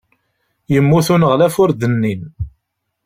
Yemmut 0.73 1.07
uneɣlaf 1.13 1.55
ur 1.63 1.69
d-nnin. 1.79 2.21